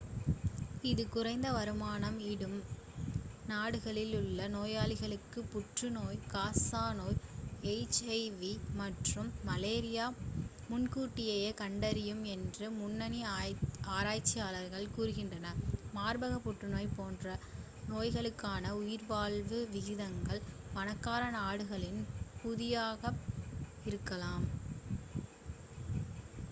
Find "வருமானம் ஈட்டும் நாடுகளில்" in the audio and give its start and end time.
1.51-4.13